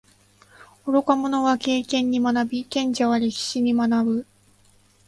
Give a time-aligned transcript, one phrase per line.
[0.87, 4.25] 愚か者は経験に学び，賢者は歴史に学ぶ。